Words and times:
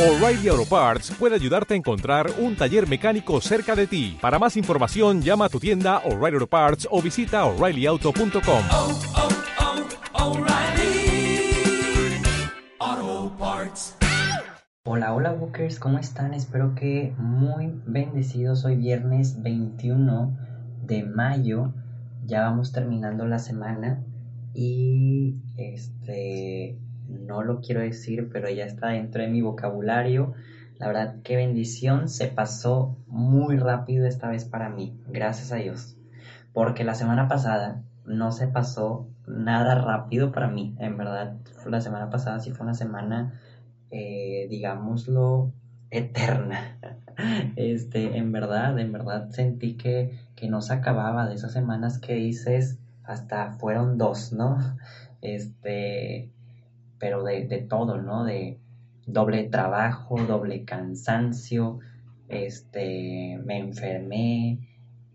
O'Reilly 0.00 0.48
Auto 0.48 0.64
Parts 0.64 1.10
puede 1.10 1.34
ayudarte 1.34 1.74
a 1.74 1.76
encontrar 1.76 2.30
un 2.38 2.56
taller 2.56 2.88
mecánico 2.88 3.38
cerca 3.42 3.76
de 3.76 3.86
ti. 3.86 4.16
Para 4.18 4.38
más 4.38 4.56
información, 4.56 5.20
llama 5.20 5.44
a 5.44 5.48
tu 5.50 5.60
tienda 5.60 5.98
O'Reilly 6.06 6.36
Auto 6.36 6.46
Parts 6.46 6.88
o 6.90 7.02
visita 7.02 7.44
oreillyauto.com. 7.44 8.62
oh, 8.72 8.98
oh, 10.14 10.30
O'Reilly 10.30 11.52
Auto 12.78 13.36
Parts. 13.36 13.96
Hola, 14.84 15.12
hola 15.12 15.32
Bookers, 15.32 15.78
¿cómo 15.78 15.98
están? 15.98 16.32
Espero 16.32 16.74
que 16.74 17.14
muy 17.18 17.70
bendecidos. 17.84 18.64
Hoy 18.64 18.76
viernes 18.76 19.42
21 19.42 20.34
de 20.82 21.02
mayo. 21.02 21.74
Ya 22.24 22.40
vamos 22.44 22.72
terminando 22.72 23.26
la 23.26 23.38
semana 23.38 24.02
y 24.54 25.36
este 25.58 26.80
no 27.10 27.42
lo 27.42 27.60
quiero 27.60 27.80
decir, 27.80 28.28
pero 28.32 28.48
ya 28.48 28.64
está 28.64 28.88
dentro 28.88 29.22
de 29.22 29.28
mi 29.28 29.42
vocabulario. 29.42 30.34
La 30.78 30.86
verdad, 30.86 31.16
qué 31.22 31.36
bendición, 31.36 32.08
se 32.08 32.28
pasó 32.28 32.96
muy 33.06 33.56
rápido 33.56 34.06
esta 34.06 34.28
vez 34.28 34.44
para 34.44 34.70
mí, 34.70 34.98
gracias 35.08 35.52
a 35.52 35.56
Dios. 35.56 35.96
Porque 36.52 36.84
la 36.84 36.94
semana 36.94 37.28
pasada 37.28 37.82
no 38.06 38.32
se 38.32 38.48
pasó 38.48 39.08
nada 39.26 39.74
rápido 39.74 40.32
para 40.32 40.48
mí, 40.48 40.74
en 40.78 40.96
verdad. 40.96 41.36
La 41.66 41.80
semana 41.80 42.10
pasada 42.10 42.40
sí 42.40 42.50
fue 42.50 42.64
una 42.64 42.74
semana, 42.74 43.40
eh, 43.90 44.46
digámoslo, 44.48 45.52
eterna. 45.90 46.78
Este, 47.56 48.16
en 48.16 48.32
verdad, 48.32 48.78
en 48.78 48.92
verdad 48.92 49.28
sentí 49.28 49.76
que, 49.76 50.18
que 50.36 50.48
no 50.48 50.62
se 50.62 50.72
acababa 50.72 51.28
de 51.28 51.34
esas 51.34 51.52
semanas 51.52 51.98
que 51.98 52.14
dices, 52.14 52.78
hasta 53.04 53.52
fueron 53.58 53.98
dos, 53.98 54.32
¿no? 54.32 54.56
Este, 55.20 56.30
pero 57.00 57.24
de, 57.24 57.66
todo, 57.68 58.00
¿no? 58.00 58.24
De 58.24 58.60
doble 59.06 59.44
trabajo, 59.44 60.16
doble 60.18 60.64
cansancio, 60.64 61.80
este, 62.28 63.40
me 63.44 63.58
enfermé, 63.58 64.60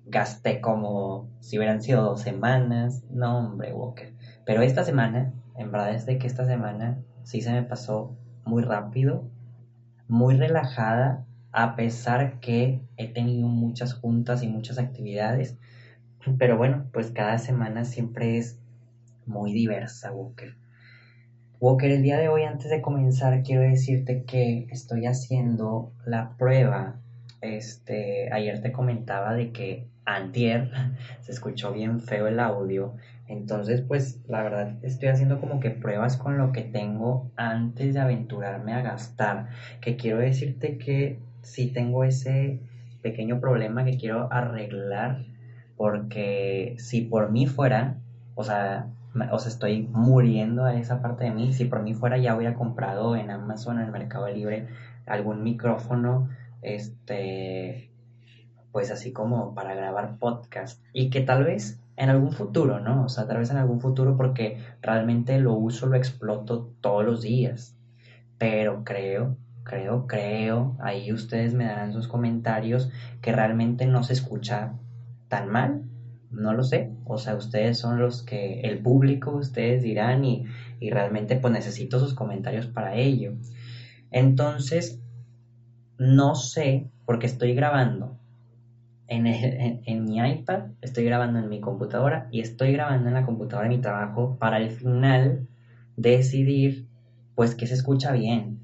gasté 0.05 0.59
como 0.59 1.29
si 1.39 1.57
hubieran 1.57 1.81
sido 1.81 2.03
dos 2.03 2.21
semanas, 2.21 3.03
no 3.09 3.37
hombre, 3.37 3.71
Walker. 3.71 4.13
Pero 4.45 4.63
esta 4.63 4.83
semana, 4.83 5.31
en 5.55 5.71
verdad 5.71 5.93
es 5.93 6.05
de 6.05 6.17
que 6.17 6.27
esta 6.27 6.45
semana 6.45 6.99
sí 7.23 7.41
se 7.41 7.53
me 7.53 7.63
pasó 7.63 8.17
muy 8.43 8.63
rápido, 8.63 9.29
muy 10.07 10.35
relajada, 10.35 11.25
a 11.51 11.75
pesar 11.75 12.39
que 12.41 12.81
he 12.97 13.07
tenido 13.07 13.47
muchas 13.47 13.93
juntas 13.93 14.43
y 14.43 14.47
muchas 14.47 14.77
actividades. 14.77 15.57
Pero 16.37 16.57
bueno, 16.57 16.87
pues 16.91 17.11
cada 17.11 17.37
semana 17.37 17.85
siempre 17.85 18.37
es 18.37 18.59
muy 19.25 19.53
diversa, 19.53 20.11
Walker. 20.11 20.57
Walker, 21.65 21.89
el 21.89 22.03
día 22.03 22.19
de 22.19 22.29
hoy, 22.29 22.43
antes 22.43 22.69
de 22.69 22.79
comenzar, 22.79 23.41
quiero 23.41 23.63
decirte 23.63 24.21
que 24.21 24.67
estoy 24.69 25.07
haciendo 25.07 25.93
la 26.05 26.37
prueba. 26.37 26.99
Este, 27.41 28.31
ayer 28.31 28.61
te 28.61 28.71
comentaba 28.71 29.33
de 29.33 29.51
que 29.51 29.87
antier 30.05 30.69
se 31.21 31.31
escuchó 31.31 31.73
bien 31.73 32.01
feo 32.01 32.27
el 32.27 32.39
audio. 32.39 32.93
Entonces, 33.27 33.81
pues 33.81 34.19
la 34.27 34.43
verdad 34.43 34.75
estoy 34.83 35.09
haciendo 35.09 35.41
como 35.41 35.59
que 35.59 35.71
pruebas 35.71 36.17
con 36.17 36.37
lo 36.37 36.51
que 36.51 36.61
tengo 36.61 37.31
antes 37.35 37.95
de 37.95 37.99
aventurarme 37.99 38.73
a 38.73 38.83
gastar. 38.83 39.47
Que 39.81 39.95
quiero 39.95 40.19
decirte 40.19 40.77
que 40.77 41.17
sí 41.41 41.71
tengo 41.73 42.03
ese 42.03 42.59
pequeño 43.01 43.39
problema 43.39 43.83
que 43.83 43.97
quiero 43.97 44.31
arreglar. 44.31 45.25
Porque 45.77 46.75
si 46.77 47.01
por 47.01 47.31
mí 47.31 47.47
fuera, 47.47 47.97
o 48.35 48.43
sea, 48.43 48.91
o 49.31 49.39
sea, 49.39 49.49
estoy 49.49 49.87
muriendo 49.91 50.65
a 50.65 50.75
esa 50.75 51.01
parte 51.01 51.25
de 51.25 51.31
mí. 51.31 51.53
Si 51.53 51.65
por 51.65 51.81
mí 51.81 51.93
fuera, 51.93 52.17
ya 52.17 52.35
hubiera 52.35 52.55
comprado 52.55 53.15
en 53.15 53.31
Amazon, 53.31 53.79
en 53.79 53.85
el 53.85 53.91
Mercado 53.91 54.27
Libre, 54.29 54.67
algún 55.05 55.43
micrófono, 55.43 56.29
este, 56.61 57.91
pues 58.71 58.91
así 58.91 59.13
como 59.13 59.53
para 59.55 59.73
grabar 59.75 60.17
podcast. 60.17 60.83
Y 60.91 61.09
que 61.09 61.21
tal 61.21 61.45
vez 61.45 61.79
en 61.95 62.09
algún 62.09 62.33
futuro, 62.33 62.79
¿no? 62.79 63.05
O 63.05 63.09
sea, 63.09 63.25
tal 63.25 63.37
vez 63.37 63.49
en 63.49 63.57
algún 63.57 63.79
futuro 63.79 64.17
porque 64.17 64.57
realmente 64.81 65.39
lo 65.39 65.53
uso, 65.53 65.87
lo 65.87 65.95
exploto 65.95 66.71
todos 66.81 67.05
los 67.05 67.21
días. 67.21 67.77
Pero 68.37 68.83
creo, 68.83 69.37
creo, 69.63 70.07
creo, 70.07 70.75
ahí 70.79 71.13
ustedes 71.13 71.53
me 71.53 71.65
darán 71.65 71.93
sus 71.93 72.09
comentarios 72.09 72.91
que 73.21 73.31
realmente 73.31 73.85
no 73.85 74.03
se 74.03 74.11
escucha 74.11 74.73
tan 75.29 75.49
mal 75.49 75.84
no 76.35 76.53
lo 76.53 76.63
sé, 76.63 76.91
o 77.05 77.17
sea, 77.17 77.35
ustedes 77.35 77.77
son 77.77 77.99
los 77.99 78.23
que, 78.23 78.61
el 78.61 78.79
público, 78.79 79.31
ustedes 79.31 79.81
dirán 79.81 80.23
y, 80.25 80.45
y 80.79 80.89
realmente 80.89 81.35
pues 81.37 81.53
necesito 81.53 81.99
sus 81.99 82.13
comentarios 82.13 82.67
para 82.67 82.95
ello. 82.95 83.33
Entonces, 84.11 84.99
no 85.97 86.35
sé, 86.35 86.89
porque 87.05 87.25
estoy 87.25 87.53
grabando 87.53 88.17
en, 89.07 89.27
en, 89.27 90.05
mi 90.05 90.17
iPad, 90.17 90.71
estoy 90.81 91.05
grabando 91.05 91.39
en 91.39 91.49
mi 91.49 91.61
computadora 91.61 92.27
y 92.31 92.41
estoy 92.41 92.71
grabando 92.71 93.07
en 93.07 93.13
la 93.13 93.25
computadora 93.25 93.69
de 93.69 93.75
mi 93.75 93.81
trabajo 93.81 94.37
para 94.39 94.57
al 94.57 94.71
final 94.71 95.47
decidir 95.95 96.87
pues 97.35 97.55
que 97.55 97.67
se 97.67 97.75
escucha 97.75 98.11
bien. 98.11 98.59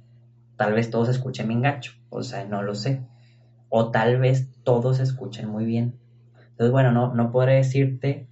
Tal 0.58 0.74
vez 0.74 0.90
todos 0.90 1.10
escuchen 1.10 1.48
bien 1.48 1.62
gacho, 1.62 1.94
o 2.10 2.24
sea, 2.24 2.46
no 2.46 2.64
lo 2.64 2.76
sé. 2.76 3.02
O 3.70 3.92
tal 3.92 4.18
vez 4.20 4.50
todos 4.64 5.00
escuchen 5.00 5.50
muy 5.50 5.66
bien. 5.66 6.01
Entonces, 6.52 6.72
bueno, 6.72 6.92
no, 6.92 7.14
no 7.14 7.32
podré 7.32 7.56
decirte 7.56 8.28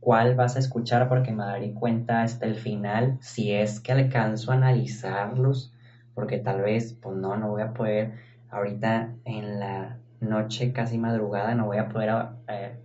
cuál 0.00 0.34
vas 0.34 0.56
a 0.56 0.58
escuchar 0.58 1.08
porque 1.08 1.32
me 1.32 1.44
daré 1.44 1.72
cuenta 1.74 2.22
hasta 2.22 2.46
el 2.46 2.56
final 2.56 3.18
si 3.20 3.52
es 3.52 3.80
que 3.80 3.92
alcanzo 3.92 4.50
a 4.52 4.56
analizarlos, 4.56 5.72
porque 6.14 6.38
tal 6.38 6.60
vez, 6.62 6.94
pues 7.00 7.16
no, 7.16 7.36
no 7.36 7.48
voy 7.50 7.62
a 7.62 7.72
poder 7.72 8.12
ahorita 8.50 9.14
en 9.24 9.60
la 9.60 9.98
noche 10.20 10.72
casi 10.72 10.98
madrugada, 10.98 11.54
no 11.54 11.66
voy 11.66 11.78
a 11.78 11.88
poder 11.88 12.10
eh, 12.48 12.76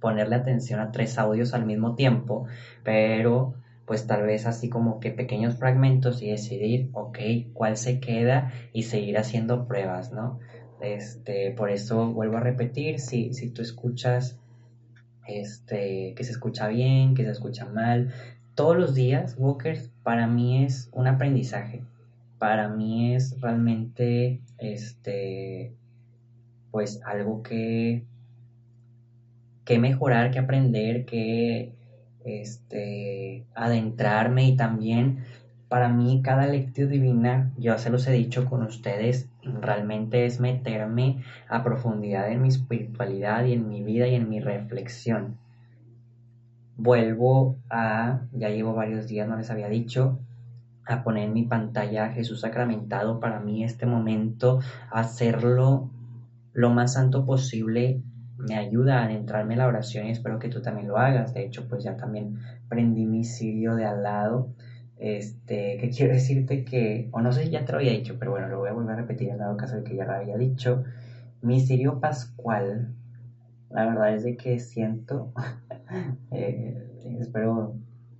ponerle 0.00 0.36
atención 0.36 0.80
a 0.80 0.92
tres 0.92 1.18
audios 1.18 1.54
al 1.54 1.64
mismo 1.64 1.94
tiempo, 1.94 2.46
pero 2.84 3.54
pues 3.86 4.06
tal 4.06 4.22
vez 4.24 4.46
así 4.46 4.68
como 4.68 5.00
que 5.00 5.10
pequeños 5.12 5.56
fragmentos 5.56 6.20
y 6.22 6.30
decidir, 6.30 6.88
ok, 6.92 7.18
cuál 7.52 7.76
se 7.76 8.00
queda 8.00 8.50
y 8.72 8.82
seguir 8.84 9.16
haciendo 9.18 9.66
pruebas, 9.66 10.12
¿no? 10.12 10.38
Este, 10.80 11.52
por 11.52 11.70
eso 11.70 12.12
vuelvo 12.12 12.36
a 12.36 12.40
repetir, 12.40 13.00
si, 13.00 13.32
si 13.32 13.50
tú 13.50 13.62
escuchas 13.62 14.38
este, 15.26 16.14
que 16.14 16.24
se 16.24 16.32
escucha 16.32 16.68
bien, 16.68 17.14
que 17.14 17.24
se 17.24 17.30
escucha 17.30 17.66
mal, 17.66 18.12
todos 18.54 18.76
los 18.76 18.94
días, 18.94 19.36
Walkers, 19.38 19.90
para 20.02 20.26
mí 20.26 20.64
es 20.64 20.88
un 20.92 21.06
aprendizaje. 21.06 21.84
Para 22.38 22.68
mí 22.68 23.14
es 23.14 23.40
realmente 23.40 24.40
este 24.58 25.74
pues 26.70 27.00
algo 27.04 27.42
que 27.42 28.04
que 29.64 29.78
mejorar, 29.78 30.30
que 30.30 30.38
aprender, 30.38 31.04
que 31.04 31.72
este 32.24 33.44
adentrarme 33.54 34.48
y 34.48 34.56
también 34.56 35.24
para 35.68 35.88
mí 35.88 36.22
cada 36.22 36.46
lectio 36.46 36.86
divina, 36.86 37.52
yo 37.58 37.76
se 37.78 37.90
los 37.90 38.06
he 38.06 38.12
dicho 38.12 38.46
con 38.46 38.62
ustedes, 38.62 39.28
realmente 39.42 40.24
es 40.24 40.38
meterme 40.38 41.24
a 41.48 41.64
profundidad 41.64 42.30
en 42.30 42.42
mi 42.42 42.48
espiritualidad 42.48 43.44
y 43.44 43.52
en 43.52 43.68
mi 43.68 43.82
vida 43.82 44.06
y 44.06 44.14
en 44.14 44.28
mi 44.28 44.40
reflexión. 44.40 45.38
Vuelvo 46.76 47.56
a, 47.68 48.20
ya 48.32 48.50
llevo 48.50 48.74
varios 48.74 49.08
días, 49.08 49.28
no 49.28 49.36
les 49.36 49.50
había 49.50 49.68
dicho, 49.68 50.20
a 50.86 51.02
poner 51.02 51.24
en 51.24 51.32
mi 51.32 51.42
pantalla 51.42 52.04
a 52.04 52.12
Jesús 52.12 52.42
sacramentado. 52.42 53.18
Para 53.18 53.40
mí 53.40 53.64
este 53.64 53.86
momento, 53.86 54.60
hacerlo 54.92 55.90
lo 56.52 56.70
más 56.70 56.92
santo 56.92 57.26
posible, 57.26 58.02
me 58.38 58.54
ayuda 58.54 59.00
a 59.00 59.04
adentrarme 59.06 59.54
en 59.54 59.60
la 59.60 59.66
oración 59.66 60.06
y 60.06 60.10
espero 60.10 60.38
que 60.38 60.48
tú 60.48 60.62
también 60.62 60.86
lo 60.86 60.98
hagas. 60.98 61.34
De 61.34 61.44
hecho, 61.44 61.66
pues 61.68 61.82
ya 61.82 61.96
también 61.96 62.38
prendí 62.68 63.06
mi 63.06 63.24
sirio 63.24 63.74
de 63.74 63.86
al 63.86 64.04
lado 64.04 64.54
este, 64.98 65.76
que 65.78 65.90
quiero 65.90 66.14
decirte 66.14 66.64
que, 66.64 67.08
o 67.12 67.20
no 67.20 67.32
sé 67.32 67.44
si 67.44 67.50
ya 67.50 67.64
te 67.64 67.72
lo 67.72 67.78
había 67.78 67.92
dicho, 67.92 68.16
pero 68.18 68.30
bueno, 68.30 68.48
lo 68.48 68.58
voy 68.58 68.70
a 68.70 68.72
volver 68.72 68.92
a 68.92 69.00
repetir 69.00 69.28
en 69.28 69.38
dado 69.38 69.56
caso 69.56 69.76
de 69.76 69.84
que 69.84 69.96
ya 69.96 70.04
lo 70.04 70.12
había 70.12 70.36
dicho. 70.36 70.84
Mi 71.42 71.60
Sirio 71.60 72.00
Pascual, 72.00 72.94
la 73.70 73.86
verdad 73.86 74.14
es 74.14 74.24
de 74.24 74.36
que 74.36 74.58
siento, 74.58 75.32
eh, 76.30 77.16
espero 77.20 77.74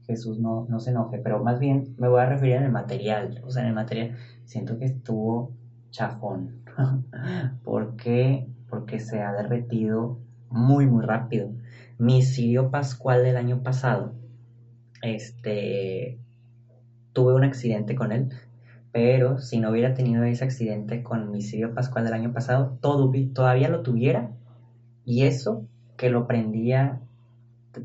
Jesús 0.07 0.39
no, 0.39 0.67
no 0.69 0.81
se 0.81 0.91
enoje, 0.91 1.19
pero 1.19 1.43
más 1.43 1.59
bien 1.59 1.95
me 1.99 2.09
voy 2.09 2.21
a 2.21 2.27
referir 2.27 2.57
en 2.57 2.65
el 2.65 2.73
material, 2.73 3.43
o 3.45 3.51
sea, 3.51 3.63
en 3.63 3.69
el 3.69 3.75
material, 3.75 4.17
siento 4.45 4.79
que 4.79 4.85
estuvo 4.87 5.53
chafón. 5.91 6.63
¿Por 7.65 7.97
qué? 7.97 8.49
Porque 8.69 9.01
se 9.01 9.21
ha 9.23 9.33
derretido 9.33 10.19
muy, 10.51 10.87
muy 10.87 11.05
rápido. 11.05 11.53
Mi 11.99 12.23
Sirio 12.23 12.71
Pascual 12.71 13.23
del 13.25 13.37
año 13.37 13.63
pasado, 13.63 14.15
este, 15.03 16.21
tuve 17.17 17.33
un 17.33 17.45
accidente 17.45 17.95
con 17.95 18.13
él, 18.13 18.29
pero 18.93 19.39
si 19.39 19.59
no 19.59 19.71
hubiera 19.71 19.95
tenido 19.95 20.23
ese 20.25 20.45
accidente 20.45 21.03
con 21.03 21.31
mi 21.31 21.41
Sirio 21.41 21.75
Pascual 21.75 22.05
del 22.05 22.13
año 22.13 22.35
pasado, 22.35 22.77
todo, 22.83 23.11
todavía 23.33 23.71
lo 23.71 23.81
tuviera. 23.81 24.33
Y 25.07 25.23
eso 25.23 25.67
que 25.97 26.11
lo 26.11 26.27
prendía, 26.27 27.01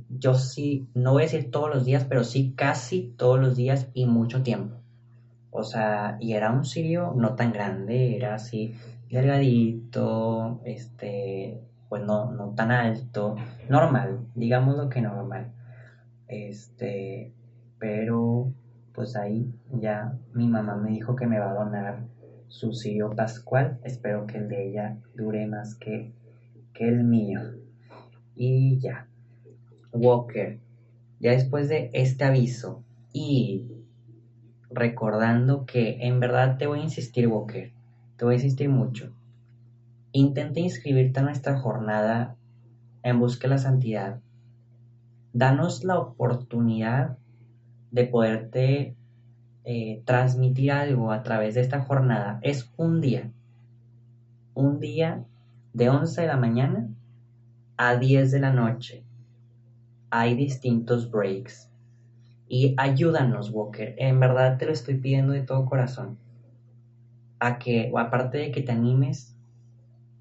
yo 0.09 0.33
sí, 0.33 0.89
no 0.93 1.13
voy 1.13 1.21
a 1.23 1.25
decir 1.27 1.49
todos 1.49 1.69
los 1.69 1.85
días, 1.85 2.03
pero 2.03 2.25
sí 2.25 2.51
casi 2.57 3.13
todos 3.17 3.39
los 3.39 3.55
días 3.55 3.87
y 3.93 4.05
mucho 4.05 4.43
tiempo. 4.43 4.75
O 5.49 5.63
sea, 5.63 6.17
y 6.19 6.33
era 6.33 6.51
un 6.51 6.65
sirio 6.65 7.13
no 7.15 7.35
tan 7.35 7.53
grande, 7.53 8.17
era 8.17 8.35
así 8.35 8.75
delgadito, 9.09 10.59
este, 10.65 11.61
pues 11.87 12.03
no, 12.03 12.31
no 12.31 12.49
tan 12.53 12.71
alto, 12.71 13.37
normal, 13.69 14.27
digamos 14.35 14.75
lo 14.75 14.89
que 14.89 14.99
normal. 14.99 15.53
Este, 16.27 17.31
pero 17.79 18.51
pues 18.93 19.15
ahí 19.15 19.53
ya 19.71 20.17
mi 20.33 20.47
mamá 20.47 20.75
me 20.75 20.91
dijo 20.91 21.15
que 21.15 21.27
me 21.27 21.39
va 21.39 21.51
a 21.51 21.63
donar 21.63 22.07
su 22.47 22.73
sirio 22.73 23.11
pascual. 23.11 23.79
Espero 23.83 24.27
que 24.27 24.37
el 24.37 24.47
de 24.49 24.69
ella 24.69 24.97
dure 25.15 25.47
más 25.47 25.75
que, 25.75 26.13
que 26.73 26.87
el 26.87 27.03
mío. 27.03 27.39
Y 28.35 28.79
ya. 28.79 29.07
Walker, 29.93 30.59
ya 31.19 31.31
después 31.31 31.67
de 31.69 31.89
este 31.93 32.23
aviso 32.23 32.83
y 33.13 33.71
recordando 34.69 35.65
que 35.65 36.07
en 36.07 36.19
verdad 36.19 36.57
te 36.57 36.67
voy 36.67 36.79
a 36.79 36.83
insistir, 36.83 37.27
Walker, 37.27 37.73
te 38.15 38.25
voy 38.25 38.35
a 38.35 38.37
insistir 38.37 38.69
mucho. 38.69 39.13
Intenta 40.13 40.59
inscribirte 40.59 41.19
a 41.19 41.23
nuestra 41.23 41.59
jornada 41.59 42.37
en 43.03 43.19
busca 43.19 43.47
de 43.47 43.55
la 43.55 43.57
santidad. 43.57 44.19
Danos 45.33 45.83
la 45.83 45.99
oportunidad 45.99 47.17
de 47.91 48.05
poderte 48.05 48.95
eh, 49.63 50.01
transmitir 50.05 50.71
algo 50.71 51.11
a 51.11 51.23
través 51.23 51.55
de 51.55 51.61
esta 51.61 51.81
jornada. 51.81 52.39
Es 52.41 52.71
un 52.77 53.01
día. 53.01 53.31
Un 54.53 54.79
día 54.79 55.23
de 55.73 55.89
11 55.89 56.21
de 56.21 56.27
la 56.27 56.37
mañana 56.37 56.89
a 57.77 57.95
10 57.95 58.31
de 58.31 58.39
la 58.39 58.51
noche. 58.51 59.03
Hay 60.09 60.35
distintos 60.35 61.09
breaks. 61.09 61.69
Y 62.47 62.75
ayúdanos, 62.77 63.51
Walker. 63.51 63.95
En 63.97 64.19
verdad 64.19 64.57
te 64.57 64.65
lo 64.65 64.73
estoy 64.73 64.95
pidiendo 64.95 65.33
de 65.33 65.41
todo 65.41 65.65
corazón. 65.65 66.17
A 67.39 67.59
que, 67.59 67.91
aparte 67.97 68.37
de 68.37 68.51
que 68.51 68.61
te 68.61 68.71
animes, 68.71 69.35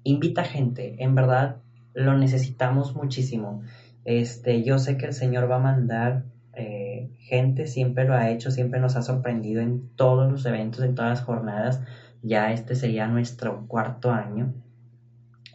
invita 0.03 0.43
gente, 0.43 1.03
en 1.03 1.13
verdad 1.13 1.57
lo 1.93 2.17
necesitamos 2.17 2.95
muchísimo. 2.95 3.61
Este, 4.05 4.63
yo 4.63 4.79
sé 4.79 4.97
que 4.97 5.07
el 5.07 5.13
Señor 5.13 5.49
va 5.49 5.57
a 5.57 5.59
mandar 5.59 6.23
gente, 7.31 7.65
siempre 7.65 8.03
lo 8.03 8.13
ha 8.13 8.29
hecho, 8.29 8.51
siempre 8.51 8.81
nos 8.81 8.97
ha 8.97 9.01
sorprendido 9.03 9.61
en 9.61 9.87
todos 9.95 10.29
los 10.29 10.45
eventos, 10.45 10.83
en 10.83 10.95
todas 10.95 11.11
las 11.11 11.23
jornadas. 11.23 11.81
Ya 12.21 12.51
este 12.51 12.75
sería 12.75 13.07
nuestro 13.07 13.67
cuarto 13.67 14.11
año 14.11 14.53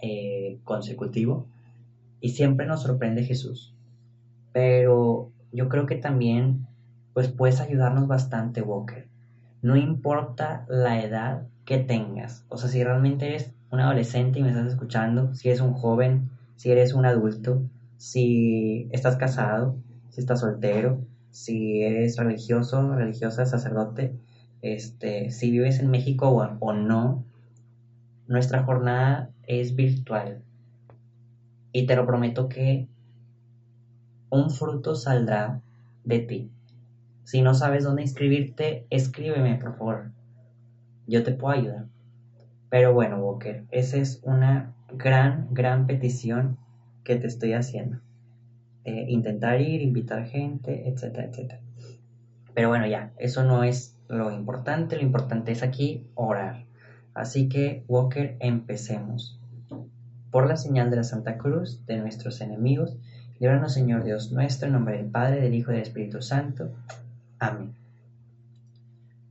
eh, 0.01 0.59
consecutivo 0.65 1.47
y 2.19 2.31
siempre 2.31 2.65
nos 2.65 2.83
sorprende 2.83 3.25
Jesús. 3.25 3.75
Pero 4.55 5.31
yo 5.53 5.69
creo 5.69 5.85
que 5.85 5.97
también 5.97 6.67
pues 7.13 7.29
puedes 7.29 7.61
ayudarnos 7.61 8.09
bastante, 8.09 8.63
Walker. 8.63 9.07
No 9.61 9.77
importa 9.77 10.65
la 10.71 11.03
edad 11.05 11.47
que 11.67 11.77
tengas, 11.77 12.47
o 12.49 12.57
sea, 12.57 12.71
si 12.71 12.83
realmente 12.83 13.27
eres 13.29 13.53
un 13.71 13.81
adolescente 13.81 14.39
y 14.39 14.43
me 14.43 14.49
estás 14.49 14.69
escuchando, 14.69 15.35
si 15.35 15.49
eres 15.49 15.61
un 15.61 15.75
joven, 15.75 16.31
si 16.57 16.71
eres 16.71 16.95
un 16.95 17.05
adulto, 17.05 17.61
si 17.99 18.89
estás 18.93 19.17
casado, 19.17 19.77
si 20.09 20.21
estás 20.21 20.41
soltero, 20.41 21.01
si 21.31 21.83
eres 21.83 22.17
religioso, 22.17 22.95
religiosa, 22.95 23.47
sacerdote, 23.47 24.15
este, 24.63 25.31
si 25.31 25.51
vives 25.51 25.81
en 25.81 25.91
México 25.91 26.29
o, 26.31 26.43
o 26.61 26.73
no, 26.73 27.25
nuestra 28.27 28.63
jornada 28.65 29.31
es 29.47 29.77
virtual. 29.77 30.43
Y 31.73 31.87
te 31.87 31.97
lo 31.97 32.07
prometo 32.07 32.49
que 32.49 32.89
un 34.31 34.51
fruto 34.51 34.95
saldrá 34.95 35.61
de 36.05 36.21
ti. 36.21 36.51
Si 37.25 37.43
no 37.43 37.55
sabes 37.55 37.85
dónde 37.85 38.03
inscribirte, 38.03 38.87
escríbeme, 38.91 39.57
por 39.57 39.77
favor. 39.77 40.11
Yo 41.07 41.23
te 41.23 41.33
puedo 41.33 41.59
ayudar. 41.59 41.87
Pero 42.71 42.93
bueno, 42.93 43.19
Walker, 43.19 43.65
esa 43.71 43.99
es 43.99 44.21
una 44.23 44.75
gran, 44.93 45.49
gran 45.53 45.87
petición 45.87 46.59
que 47.05 47.17
te 47.17 47.27
estoy 47.27 47.53
haciendo. 47.53 47.99
Eh, 48.87 49.07
intentar 49.09 49.61
ir, 49.61 49.83
invitar 49.83 50.27
gente, 50.27 50.89
etcétera, 50.89 51.27
etcétera. 51.27 51.61
Pero 52.55 52.69
bueno, 52.69 52.87
ya, 52.87 53.13
eso 53.19 53.43
no 53.43 53.65
es 53.65 53.99
lo 54.07 54.31
importante, 54.31 54.95
lo 54.95 55.03
importante 55.03 55.51
es 55.51 55.65
aquí 55.65 56.07
orar. 56.15 56.67
Así 57.13 57.49
que, 57.49 57.83
Walker, 57.89 58.37
empecemos. 58.39 59.41
Por 60.31 60.47
la 60.47 60.57
señal 60.57 60.89
de 60.91 60.99
la 60.99 61.03
Santa 61.03 61.37
Cruz 61.37 61.85
de 61.87 61.97
nuestros 61.97 62.41
enemigos, 62.41 62.97
líbranos, 63.41 63.75
Señor 63.75 64.05
Dios 64.05 64.31
nuestro, 64.31 64.69
en 64.69 64.75
nombre 64.75 64.99
del 64.99 65.07
Padre, 65.07 65.41
del 65.41 65.55
Hijo 65.55 65.73
y 65.73 65.75
del 65.75 65.83
Espíritu 65.83 66.23
Santo. 66.23 66.71
Amén. 67.41 67.75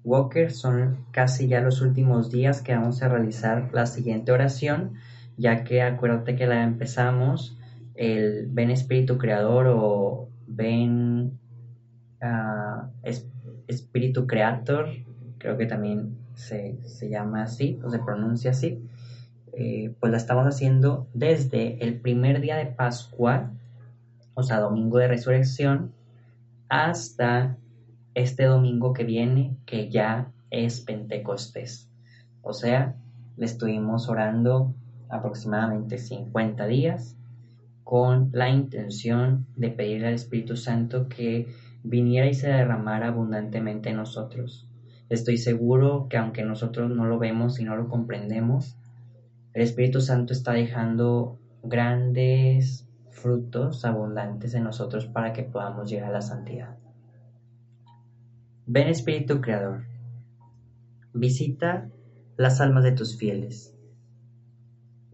Walker, 0.03 0.51
son 0.51 1.05
casi 1.11 1.47
ya 1.47 1.61
los 1.61 1.79
últimos 1.79 2.29
días 2.29 2.61
que 2.61 2.75
vamos 2.75 3.01
a 3.01 3.07
realizar 3.07 3.69
la 3.71 3.85
siguiente 3.85 4.33
oración, 4.33 4.95
ya 5.37 5.63
que 5.63 5.81
acuérdate 5.81 6.35
que 6.35 6.45
la 6.45 6.61
empezamos 6.61 7.57
el 7.95 8.47
ven 8.47 8.71
Espíritu 8.71 9.17
Creador 9.17 9.67
o 9.67 10.29
ven 10.47 11.39
ah, 12.21 12.89
Espíritu 13.67 14.27
Creator, 14.27 14.89
creo 15.37 15.57
que 15.57 15.65
también 15.65 16.17
se, 16.35 16.77
llama 17.09 17.43
así 17.43 17.79
o 17.83 17.89
se 17.89 17.99
pronuncia 17.99 18.51
así, 18.51 18.83
eh, 19.53 19.93
pues 19.99 20.11
la 20.11 20.17
estamos 20.17 20.45
haciendo 20.45 21.07
desde 21.13 21.83
el 21.83 21.99
primer 21.99 22.41
día 22.41 22.57
de 22.57 22.65
Pascua, 22.65 23.51
o 24.33 24.43
sea, 24.43 24.59
domingo 24.59 24.97
de 24.97 25.07
resurrección, 25.07 25.93
hasta 26.67 27.57
este 28.13 28.43
domingo 28.43 28.93
que 28.93 29.05
viene, 29.05 29.55
que 29.65 29.89
ya 29.89 30.31
es 30.49 30.81
Pentecostés. 30.81 31.89
O 32.41 32.53
sea, 32.53 32.95
le 33.37 33.45
estuvimos 33.45 34.09
orando 34.09 34.73
aproximadamente 35.09 35.97
50 35.97 36.65
días 36.67 37.15
con 37.85 38.31
la 38.33 38.49
intención 38.49 39.45
de 39.55 39.69
pedirle 39.69 40.07
al 40.07 40.15
Espíritu 40.15 40.57
Santo 40.57 41.07
que 41.07 41.47
viniera 41.83 42.27
y 42.27 42.33
se 42.33 42.47
derramara 42.49 43.09
abundantemente 43.09 43.91
en 43.91 43.97
nosotros. 43.97 44.67
Estoy 45.07 45.37
seguro 45.37 46.07
que 46.09 46.17
aunque 46.17 46.43
nosotros 46.43 46.89
no 46.89 47.05
lo 47.05 47.19
vemos 47.19 47.59
y 47.59 47.63
no 47.63 47.75
lo 47.77 47.87
comprendemos, 47.87 48.75
el 49.53 49.61
Espíritu 49.61 50.01
Santo 50.01 50.33
está 50.33 50.53
dejando 50.53 51.39
grandes 51.61 52.89
frutos 53.11 53.85
abundantes 53.85 54.55
en 54.55 54.63
nosotros 54.63 55.05
para 55.05 55.31
que 55.31 55.43
podamos 55.43 55.87
llegar 55.87 56.09
a 56.09 56.13
la 56.13 56.21
santidad. 56.23 56.75
Ven 58.65 58.87
Espíritu 58.87 59.41
Creador, 59.41 59.85
visita 61.13 61.91
las 62.35 62.59
almas 62.61 62.83
de 62.83 62.93
tus 62.93 63.15
fieles 63.15 63.74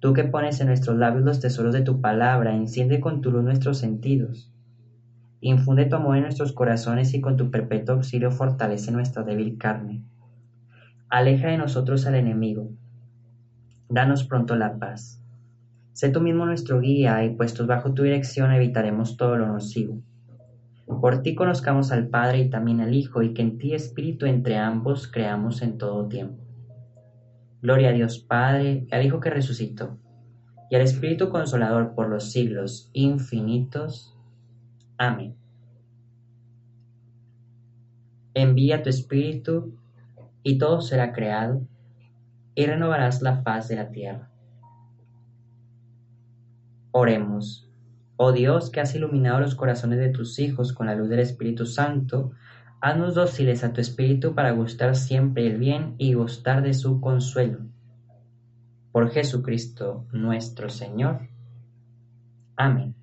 Tú 0.00 0.14
que 0.14 0.24
pones 0.24 0.60
en 0.60 0.68
nuestros 0.68 0.96
labios 0.96 1.24
los 1.24 1.40
tesoros 1.40 1.74
de 1.74 1.82
tu 1.82 2.00
palabra, 2.00 2.56
enciende 2.56 3.00
con 3.00 3.20
tu 3.20 3.30
luz 3.30 3.44
nuestros 3.44 3.76
sentidos. 3.76 4.50
Infunde 5.42 5.84
tu 5.84 5.96
amor 5.96 6.16
en 6.16 6.22
nuestros 6.22 6.52
corazones 6.52 7.12
y 7.12 7.20
con 7.20 7.36
tu 7.36 7.50
perpetuo 7.50 7.96
auxilio 7.96 8.30
fortalece 8.30 8.92
nuestra 8.92 9.24
débil 9.24 9.58
carne. 9.58 10.02
Aleja 11.10 11.48
de 11.48 11.58
nosotros 11.58 12.06
al 12.06 12.14
enemigo. 12.14 12.70
Danos 13.90 14.24
pronto 14.24 14.56
la 14.56 14.78
paz. 14.78 15.22
Sé 15.92 16.08
tú 16.08 16.22
mismo 16.22 16.46
nuestro 16.46 16.80
guía 16.80 17.22
y 17.24 17.34
puestos 17.34 17.66
bajo 17.66 17.92
tu 17.92 18.02
dirección 18.04 18.52
evitaremos 18.52 19.18
todo 19.18 19.36
lo 19.36 19.48
nocivo. 19.48 20.00
Por 20.86 21.22
ti 21.22 21.34
conozcamos 21.34 21.92
al 21.92 22.08
Padre 22.08 22.38
y 22.38 22.50
también 22.50 22.80
al 22.80 22.94
Hijo 22.94 23.22
y 23.22 23.34
que 23.34 23.42
en 23.42 23.58
ti 23.58 23.74
Espíritu 23.74 24.24
entre 24.24 24.56
ambos 24.56 25.08
creamos 25.08 25.60
en 25.60 25.76
todo 25.76 26.08
tiempo. 26.08 26.49
Gloria 27.62 27.90
a 27.90 27.92
Dios 27.92 28.18
Padre, 28.18 28.86
y 28.90 28.94
al 28.94 29.04
Hijo 29.04 29.20
que 29.20 29.30
resucitó, 29.30 29.98
y 30.70 30.76
al 30.76 30.82
Espíritu 30.82 31.28
Consolador 31.28 31.94
por 31.94 32.08
los 32.08 32.30
siglos 32.32 32.90
infinitos. 32.92 34.16
Amén. 34.96 35.36
Envía 38.32 38.82
tu 38.82 38.88
Espíritu, 38.88 39.76
y 40.42 40.56
todo 40.58 40.80
será 40.80 41.12
creado, 41.12 41.66
y 42.54 42.64
renovarás 42.66 43.20
la 43.20 43.42
faz 43.42 43.68
de 43.68 43.76
la 43.76 43.90
tierra. 43.90 44.30
Oremos. 46.92 47.68
Oh 48.16 48.32
Dios, 48.32 48.70
que 48.70 48.80
has 48.80 48.94
iluminado 48.94 49.40
los 49.40 49.54
corazones 49.54 49.98
de 49.98 50.10
tus 50.10 50.38
hijos 50.38 50.72
con 50.72 50.86
la 50.86 50.94
luz 50.94 51.08
del 51.08 51.20
Espíritu 51.20 51.66
Santo, 51.66 52.32
Haznos 52.82 53.14
dóciles 53.14 53.62
a 53.62 53.74
tu 53.74 53.82
espíritu 53.82 54.34
para 54.34 54.52
gustar 54.52 54.96
siempre 54.96 55.46
el 55.46 55.58
bien 55.58 55.94
y 55.98 56.14
gustar 56.14 56.62
de 56.62 56.72
su 56.72 56.98
consuelo. 57.02 57.58
Por 58.90 59.10
Jesucristo 59.10 60.06
nuestro 60.12 60.70
Señor. 60.70 61.28
Amén. 62.56 62.94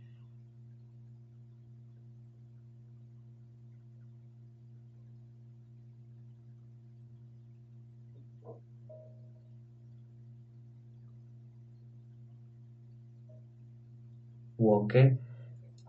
Walker, 14.58 15.20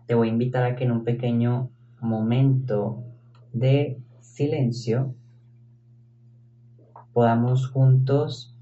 te 0.05 0.13
voy 0.13 0.27
a 0.27 0.31
invitar 0.31 0.63
a 0.63 0.75
que 0.75 0.83
en 0.83 0.91
un 0.91 1.03
pequeño 1.03 1.71
momento 1.99 3.03
de 3.53 3.97
silencio 4.19 5.13
podamos 7.13 7.67
juntos 7.67 8.55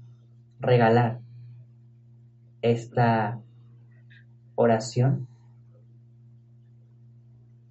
regalar 0.60 1.20
esta 2.62 3.40
oración 4.54 5.28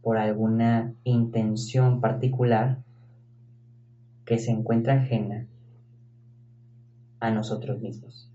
por 0.02 0.18
alguna 0.18 0.94
intención 1.04 2.00
particular 2.00 2.82
que 4.26 4.40
se 4.40 4.52
encuentra 4.52 4.94
ajena 4.94 5.48
a 7.20 7.32
nosotros 7.32 7.82
mismos. 7.82 8.32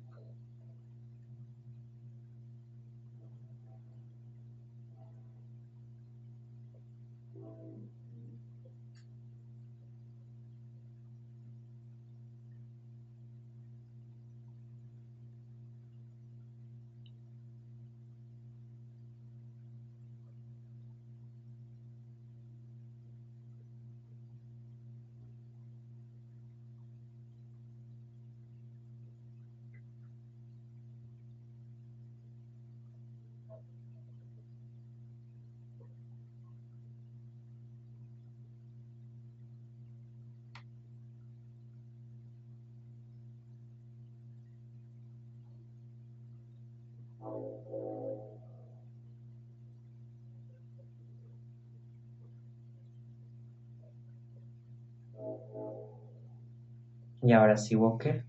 Y 57.23 57.33
ahora 57.33 57.57
sí, 57.57 57.75
Walker, 57.75 58.27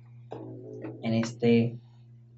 en 1.02 1.14
este 1.14 1.80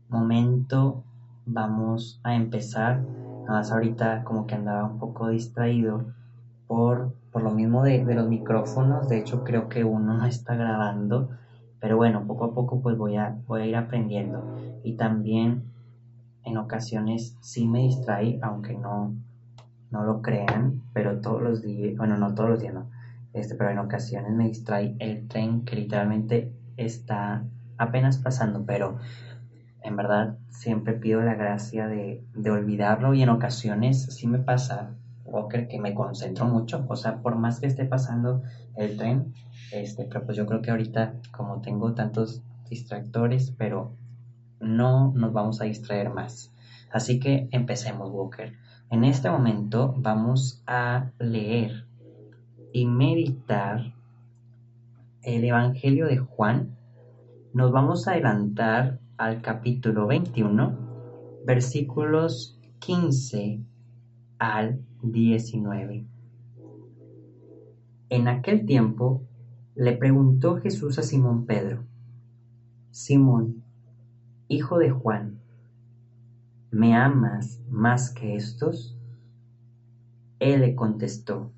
momento 0.10 1.06
vamos 1.46 2.20
a 2.24 2.36
empezar. 2.36 3.08
Nada 3.48 3.60
más 3.62 3.72
ahorita 3.72 4.24
como 4.26 4.48
que 4.48 4.56
andaba 4.56 4.86
un 4.86 5.00
poco 5.00 5.30
distraído 5.30 6.14
por, 6.68 7.16
por 7.32 7.44
lo 7.44 7.52
mismo 7.52 7.84
de, 7.84 8.06
de 8.06 8.16
los 8.16 8.28
micrófonos. 8.30 9.10
De 9.10 9.20
hecho, 9.20 9.44
creo 9.44 9.70
que 9.70 9.84
uno 9.86 10.16
no 10.18 10.26
está 10.28 10.56
grabando. 10.56 11.30
Pero 11.80 11.98
bueno, 11.98 12.28
poco 12.28 12.46
a 12.46 12.54
poco 12.56 12.82
pues 12.82 12.98
voy 12.98 13.18
a, 13.18 13.32
voy 13.48 13.64
a 13.64 13.68
ir 13.68 13.76
aprendiendo. 13.78 14.48
Y 14.84 14.98
también 14.98 15.75
en 16.46 16.58
ocasiones 16.58 17.38
sí 17.42 17.68
me 17.68 17.80
distrae, 17.80 18.40
aunque 18.42 18.74
no, 18.74 19.14
no 19.92 20.04
lo 20.04 20.22
crean, 20.22 20.84
pero 20.94 21.20
todos 21.20 21.42
los 21.42 21.62
días, 21.62 21.98
bueno, 21.98 22.18
no 22.18 22.34
todos 22.34 22.50
los 22.50 22.60
días, 22.60 22.74
no, 22.74 22.90
este, 23.34 23.56
pero 23.56 23.72
en 23.72 23.80
ocasiones 23.80 24.34
me 24.34 24.48
distrae 24.48 24.96
el 25.00 25.28
tren 25.28 25.66
que 25.66 25.76
literalmente 25.76 26.52
está 26.78 27.44
apenas 27.78 28.18
pasando, 28.18 28.66
pero 28.66 28.98
en 29.82 29.96
verdad 29.96 30.38
siempre 30.50 30.94
pido 30.94 31.22
la 31.22 31.36
gracia 31.36 31.88
de, 31.88 32.24
de 32.34 32.52
olvidarlo 32.52 33.14
y 33.14 33.22
en 33.22 33.30
ocasiones 33.30 34.04
sí 34.04 34.28
me 34.28 34.40
pasa, 34.40 34.96
Walker, 35.26 35.68
que 35.68 35.80
me 35.80 35.94
concentro 35.94 36.46
mucho, 36.46 36.86
o 36.88 36.96
sea, 36.96 37.22
por 37.22 37.36
más 37.36 37.60
que 37.60 37.68
esté 37.68 37.86
pasando 37.86 38.42
el 38.76 38.98
tren, 38.98 39.34
este, 39.72 40.06
pero 40.06 40.26
pues 40.26 40.38
yo 40.38 40.46
creo 40.46 40.62
que 40.62 40.72
ahorita 40.72 41.16
como 41.32 41.62
tengo 41.62 41.94
tantos 41.94 42.42
distractores, 42.70 43.52
pero 43.58 43.94
no 44.66 45.14
nos 45.16 45.32
vamos 45.32 45.62
a 45.62 45.66
distraer 45.66 46.10
más. 46.14 46.54
Así 46.92 47.20
que 47.20 47.48
empecemos, 47.52 48.12
Walker. 48.12 48.54
En 48.90 49.04
este 49.04 49.30
momento 49.30 49.94
vamos 49.98 50.62
a 50.68 51.12
leer 51.20 51.86
y 52.74 52.86
meditar 52.86 53.94
el 55.24 55.44
Evangelio 55.44 56.08
de 56.08 56.18
Juan. 56.18 56.78
Nos 57.54 57.72
vamos 57.72 58.08
a 58.08 58.12
adelantar 58.12 59.00
al 59.18 59.42
capítulo 59.42 60.08
21, 60.08 60.78
versículos 61.46 62.60
15 62.80 63.62
al 64.38 64.82
19. 65.02 66.06
En 68.10 68.28
aquel 68.28 68.66
tiempo 68.66 69.24
le 69.76 69.94
preguntó 69.94 70.58
Jesús 70.58 71.00
a 71.00 71.04
Simón 71.04 71.46
Pedro, 71.46 71.84
Simón, 72.92 73.65
hijo 74.48 74.78
de 74.78 74.92
Juan, 74.92 75.40
¿me 76.70 76.96
amas 76.96 77.60
más 77.70 78.12
que 78.14 78.36
estos? 78.36 78.96
Él 80.40 80.62
le 80.62 80.76
contestó, 80.76 81.52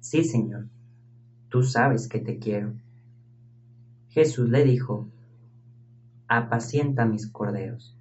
Sí, 0.00 0.24
Señor, 0.24 0.66
tú 1.48 1.62
sabes 1.62 2.08
que 2.08 2.20
te 2.20 2.38
quiero. 2.38 2.74
Jesús 4.08 4.48
le 4.48 4.64
dijo, 4.64 5.08
Apacienta 6.26 7.06
mis 7.06 7.26
corderos. 7.26 7.96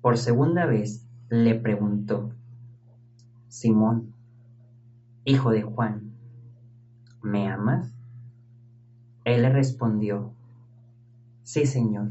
Por 0.00 0.16
segunda 0.16 0.66
vez 0.66 1.06
le 1.28 1.54
preguntó, 1.54 2.32
Simón, 3.48 4.14
hijo 5.24 5.50
de 5.50 5.62
Juan, 5.62 6.12
¿me 7.22 7.48
amas? 7.48 7.94
Él 9.24 9.42
le 9.42 9.50
respondió, 9.50 10.32
Sí, 11.42 11.66
Señor, 11.66 12.10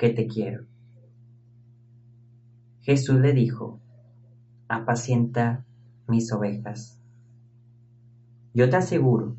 que 0.00 0.08
te 0.08 0.26
quiero. 0.26 0.64
Jesús 2.80 3.20
le 3.20 3.34
dijo, 3.34 3.80
apacienta 4.66 5.66
mis 6.08 6.32
ovejas. 6.32 6.98
Yo 8.54 8.70
te 8.70 8.76
aseguro, 8.76 9.36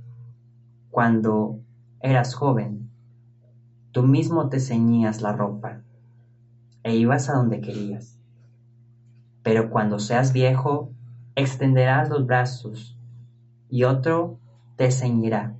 cuando 0.92 1.60
eras 2.00 2.36
joven, 2.36 2.92
tú 3.92 4.04
mismo 4.04 4.50
te 4.50 4.60
ceñías 4.60 5.24
la 5.24 5.34
ropa 5.34 5.82
e 6.84 6.96
ibas 6.96 7.28
a 7.32 7.34
donde 7.34 7.60
querías. 7.60 8.20
Pero 9.42 9.72
cuando 9.72 9.98
seas 9.98 10.32
viejo, 10.32 10.92
extenderás 11.34 12.08
los 12.08 12.28
brazos 12.28 12.96
y 13.68 13.86
otro 13.86 14.38
te 14.76 14.92
ceñirá 14.92 15.56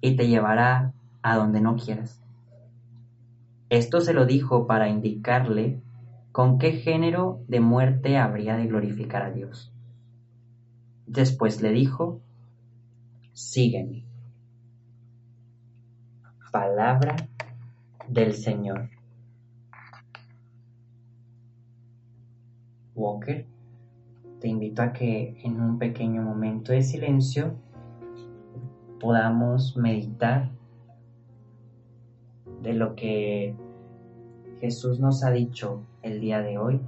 y 0.00 0.14
te 0.14 0.28
llevará 0.28 0.92
a 1.20 1.34
donde 1.34 1.60
no 1.60 1.74
quieras. 1.74 2.19
Esto 3.70 4.00
se 4.00 4.12
lo 4.12 4.26
dijo 4.26 4.66
para 4.66 4.88
indicarle 4.88 5.80
con 6.32 6.58
qué 6.58 6.72
género 6.72 7.44
de 7.46 7.60
muerte 7.60 8.18
habría 8.18 8.56
de 8.56 8.66
glorificar 8.66 9.22
a 9.22 9.30
Dios. 9.30 9.72
Después 11.06 11.62
le 11.62 11.70
dijo, 11.70 12.20
sígueme. 13.32 14.04
Palabra 16.50 17.14
del 18.08 18.34
Señor. 18.34 18.90
Walker, 22.96 23.46
te 24.40 24.48
invito 24.48 24.82
a 24.82 24.92
que 24.92 25.40
en 25.44 25.60
un 25.60 25.78
pequeño 25.78 26.22
momento 26.22 26.72
de 26.72 26.82
silencio 26.82 27.54
podamos 28.98 29.76
meditar 29.76 30.50
de 32.62 32.74
lo 32.74 32.94
que 32.94 33.54
Jesús 34.60 35.00
nos 35.00 35.24
ha 35.24 35.30
dicho 35.30 35.82
el 36.02 36.20
día 36.20 36.42
de 36.42 36.58
hoy 36.58 36.80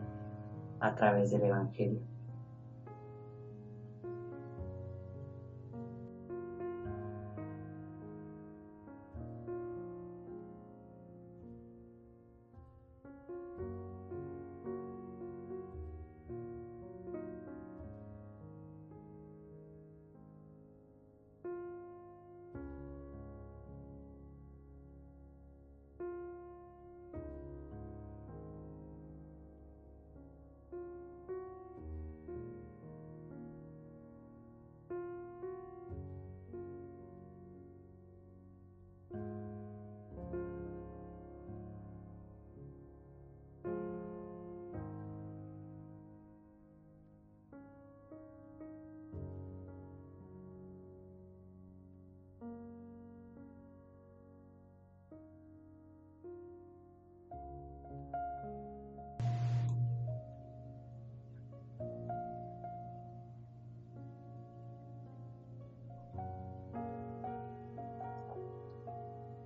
a 0.80 0.94
través 0.94 1.30
del 1.30 1.44
Evangelio. 1.44 2.00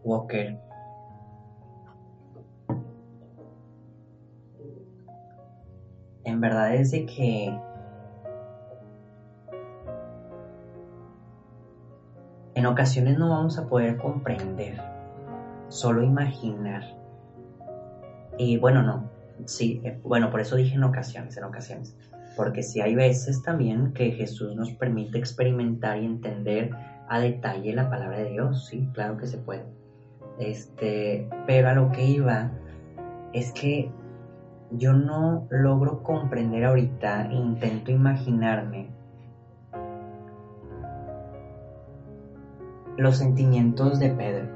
Walker. 0.07 0.57
En 6.25 6.41
verdad 6.41 6.75
es 6.75 6.93
de 6.93 7.07
que 7.07 7.59
en 12.55 12.67
ocasiones 12.67 13.19
no 13.19 13.31
vamos 13.31 13.59
a 13.59 13.67
poder 13.67 13.97
comprender, 13.97 14.81
solo 15.69 16.03
imaginar. 16.03 16.83
Y 18.39 18.59
bueno, 18.59 18.83
no, 18.83 19.11
sí, 19.45 19.81
eh, 19.85 19.99
bueno, 20.03 20.31
por 20.31 20.41
eso 20.41 20.57
dije 20.57 20.77
en 20.77 20.85
ocasiones, 20.85 21.37
en 21.37 21.45
ocasiones. 21.45 21.97
Porque 22.37 22.63
sí 22.63 22.81
hay 22.81 22.95
veces 22.95 23.43
también 23.43 23.93
que 23.93 24.13
Jesús 24.13 24.55
nos 24.55 24.71
permite 24.73 25.19
experimentar 25.19 25.99
y 25.99 26.07
entender 26.07 26.71
a 27.09 27.19
detalle 27.19 27.73
la 27.73 27.89
palabra 27.89 28.19
de 28.19 28.31
Dios, 28.31 28.67
sí, 28.67 28.89
claro 28.93 29.17
que 29.17 29.27
se 29.27 29.39
puede. 29.39 29.65
Este, 30.39 31.29
pero 31.47 31.69
a 31.69 31.75
lo 31.75 31.91
que 31.93 32.05
iba 32.05 32.51
es 33.33 33.53
que 33.53 33.91
yo 34.71 34.93
no 34.93 35.47
logro 35.51 36.03
comprender 36.03 36.65
ahorita, 36.65 37.33
intento 37.33 37.91
imaginarme 37.91 38.91
los 42.97 43.17
sentimientos 43.17 43.99
de 43.99 44.11
Pedro, 44.11 44.49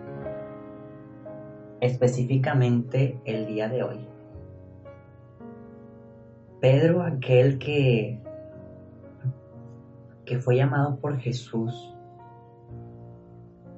específicamente 1.80 3.20
el 3.24 3.46
día 3.46 3.68
de 3.68 3.82
hoy. 3.82 4.08
Pedro, 6.60 7.02
aquel 7.02 7.58
que, 7.58 8.18
que 10.26 10.38
fue 10.38 10.56
llamado 10.56 10.98
por 10.98 11.18
Jesús 11.18 11.94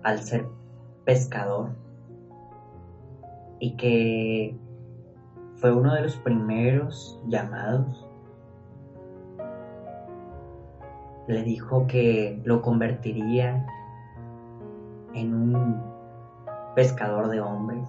al 0.03 0.21
ser 0.21 0.47
pescador 1.05 1.71
y 3.63 3.77
que 3.77 4.59
fue 5.55 5.73
uno 5.73 5.95
de 5.95 6.03
los 6.03 6.17
primeros 6.17 7.23
llamados. 7.29 8.05
Le 11.29 11.45
dijo 11.45 11.87
que 11.87 12.43
lo 12.45 12.61
convertiría 12.61 13.65
en 15.15 15.33
un 15.33 15.81
pescador 16.75 17.29
de 17.29 17.41
hombres. 17.41 17.89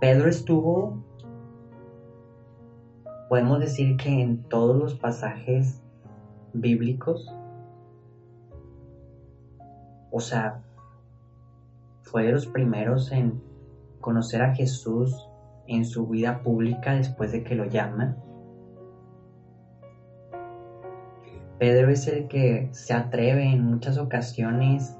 Pedro 0.00 0.30
estuvo, 0.30 1.04
podemos 3.28 3.60
decir 3.60 3.98
que 3.98 4.22
en 4.22 4.44
todos 4.44 4.78
los 4.78 4.94
pasajes 4.94 5.82
bíblicos, 6.54 7.30
o 10.10 10.20
sea, 10.20 10.64
fue 12.14 12.26
de 12.26 12.30
los 12.30 12.46
primeros 12.46 13.10
en 13.10 13.42
conocer 14.00 14.40
a 14.40 14.54
Jesús 14.54 15.28
en 15.66 15.84
su 15.84 16.06
vida 16.06 16.44
pública 16.44 16.94
después 16.94 17.32
de 17.32 17.42
que 17.42 17.56
lo 17.56 17.64
llaman. 17.64 18.22
Pedro 21.58 21.90
es 21.90 22.06
el 22.06 22.28
que 22.28 22.68
se 22.70 22.94
atreve 22.94 23.50
en 23.50 23.64
muchas 23.64 23.98
ocasiones 23.98 24.96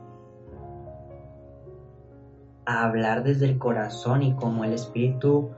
a 2.66 2.82
hablar 2.82 3.22
desde 3.22 3.46
el 3.46 3.58
corazón 3.58 4.24
y 4.24 4.34
como 4.34 4.64
el 4.64 4.72
Espíritu 4.72 5.50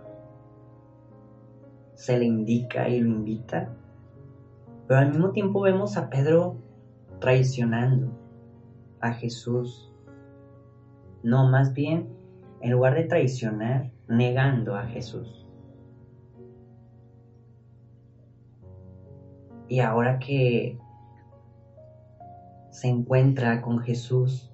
se 1.95 2.19
le 2.19 2.27
indica 2.27 2.87
y 2.90 3.01
lo 3.01 3.09
invita. 3.09 3.75
Pero 4.87 5.01
al 5.01 5.09
mismo 5.09 5.31
tiempo 5.31 5.62
vemos 5.62 5.97
a 5.97 6.11
Pedro 6.11 6.59
traicionando 7.19 8.12
a 9.01 9.14
Jesús. 9.14 9.86
No, 11.27 11.49
más 11.49 11.73
bien, 11.73 12.07
en 12.61 12.71
lugar 12.71 12.95
de 12.95 13.03
traicionar, 13.03 13.91
negando 14.07 14.77
a 14.77 14.85
Jesús. 14.85 15.45
Y 19.67 19.81
ahora 19.81 20.21
que 20.21 20.79
se 22.71 22.87
encuentra 22.87 23.61
con 23.61 23.81
Jesús 23.81 24.53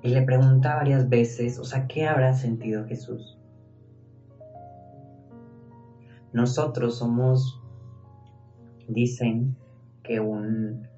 y 0.00 0.08
le 0.08 0.22
pregunta 0.22 0.76
varias 0.76 1.10
veces, 1.10 1.58
o 1.58 1.64
sea, 1.64 1.86
¿qué 1.86 2.06
habrá 2.06 2.32
sentido 2.32 2.86
Jesús? 2.86 3.38
Nosotros 6.32 6.96
somos, 6.96 7.60
dicen 8.88 9.58
que 10.02 10.20
un 10.20 10.88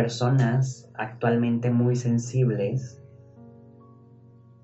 personas 0.00 0.90
actualmente 0.94 1.70
muy 1.70 1.94
sensibles 1.94 3.02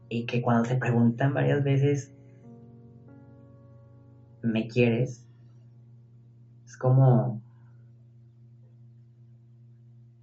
y 0.08 0.24
que 0.24 0.40
cuando 0.40 0.62
te 0.66 0.76
preguntan 0.76 1.34
varias 1.34 1.62
veces, 1.62 2.10
¿me 4.40 4.66
quieres? 4.66 5.28
Es 6.64 6.78
como 6.78 7.42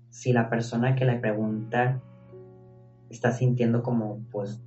si 0.09 0.33
la 0.33 0.49
persona 0.49 0.95
que 0.95 1.05
le 1.05 1.19
pregunta 1.19 2.01
está 3.11 3.33
sintiendo 3.33 3.83
como, 3.83 4.17
pues, 4.31 4.63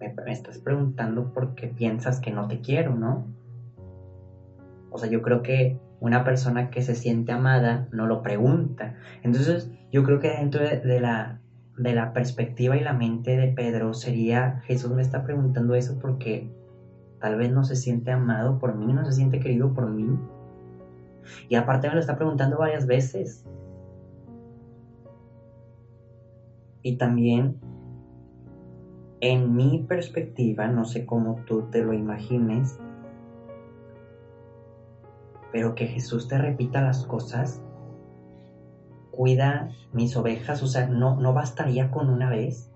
me, 0.00 0.32
estás 0.32 0.58
preguntando 0.58 1.32
porque 1.32 1.68
piensas 1.68 2.18
que 2.18 2.32
no 2.32 2.48
te 2.48 2.60
quiero, 2.60 2.96
¿no? 2.96 3.24
O 4.90 4.98
sea, 4.98 5.08
yo 5.08 5.22
creo 5.22 5.42
que 5.42 5.78
una 6.00 6.24
persona 6.24 6.70
que 6.70 6.82
se 6.82 6.94
siente 6.94 7.32
amada 7.32 7.88
no 7.92 8.06
lo 8.06 8.22
pregunta. 8.22 8.94
Entonces, 9.22 9.70
yo 9.92 10.02
creo 10.02 10.18
que 10.18 10.30
dentro 10.30 10.62
de, 10.62 11.00
la, 11.00 11.40
de 11.76 11.94
la 11.94 12.12
perspectiva 12.12 12.76
y 12.76 12.80
la 12.80 12.94
mente 12.94 13.36
de 13.36 13.48
Pedro 13.48 13.92
sería, 13.92 14.62
Jesús 14.64 14.90
me 14.92 15.02
está 15.02 15.22
preguntando 15.24 15.74
eso 15.74 15.98
porque 16.00 16.50
tal 17.20 17.36
vez 17.36 17.52
no 17.52 17.64
se 17.64 17.76
siente 17.76 18.10
amado 18.10 18.58
por 18.58 18.76
mí, 18.76 18.92
no 18.92 19.04
se 19.04 19.12
siente 19.12 19.40
querido 19.40 19.74
por 19.74 19.90
mí. 19.90 20.18
Y 21.48 21.54
aparte 21.56 21.88
me 21.88 21.94
lo 21.94 22.00
está 22.00 22.16
preguntando 22.16 22.58
varias 22.58 22.86
veces. 22.86 23.44
Y 26.82 26.96
también, 26.96 27.60
en 29.20 29.54
mi 29.54 29.84
perspectiva, 29.86 30.66
no 30.66 30.86
sé 30.86 31.04
cómo 31.04 31.42
tú 31.46 31.64
te 31.70 31.84
lo 31.84 31.92
imagines, 31.92 32.80
pero 35.52 35.74
que 35.74 35.86
Jesús 35.86 36.28
te 36.28 36.38
repita 36.38 36.80
las 36.80 37.04
cosas, 37.06 37.62
cuida 39.10 39.70
mis 39.92 40.16
ovejas, 40.16 40.62
o 40.62 40.66
sea, 40.66 40.86
no, 40.86 41.20
no 41.20 41.32
bastaría 41.32 41.90
con 41.90 42.08
una 42.08 42.30
vez. 42.30 42.70